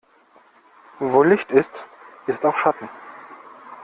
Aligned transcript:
Wo 0.97 1.21
Licht 1.21 1.51
ist, 1.51 1.85
ist 2.25 2.43
auch 2.47 2.57
Schatten. 2.57 2.89